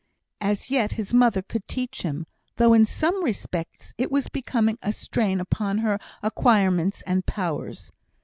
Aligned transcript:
As 0.39 0.71
yet 0.71 0.93
his 0.93 1.13
mother 1.13 1.43
could 1.43 1.67
teach 1.67 2.01
him, 2.01 2.25
though 2.55 2.73
in 2.73 2.85
some 2.85 3.23
respects 3.23 3.93
it 3.99 4.09
was 4.11 4.29
becoming 4.29 4.79
a 4.81 4.91
strain 4.91 5.39
upon 5.39 5.77
her 5.77 5.99
acquirements 6.23 7.03
and 7.03 7.23
powers. 7.27 7.91